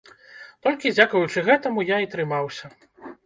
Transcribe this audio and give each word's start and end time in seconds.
Толькі 0.67 0.93
дзякуючы 0.95 1.43
гэтаму 1.49 1.85
я 1.91 1.97
і 2.07 2.09
трымаўся. 2.13 2.65